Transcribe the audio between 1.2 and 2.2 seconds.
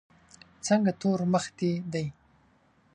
مخ دي دی.